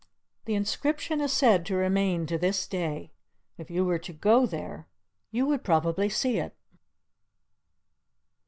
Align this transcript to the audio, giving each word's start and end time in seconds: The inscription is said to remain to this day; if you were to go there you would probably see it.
The 0.45 0.55
inscription 0.55 1.21
is 1.21 1.31
said 1.31 1.63
to 1.67 1.75
remain 1.75 2.25
to 2.25 2.39
this 2.39 2.65
day; 2.65 3.11
if 3.59 3.69
you 3.69 3.85
were 3.85 3.99
to 3.99 4.13
go 4.13 4.47
there 4.47 4.87
you 5.29 5.45
would 5.45 5.63
probably 5.63 6.09
see 6.09 6.39
it. 6.39 6.57